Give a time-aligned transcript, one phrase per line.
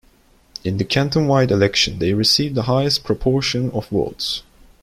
[0.63, 4.41] In the canton-wide election they received the highest proportion of votes.